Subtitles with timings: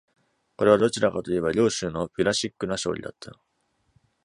[0.57, 3.33] これはどちらかと言えば両州のピュラシックな勝利だった。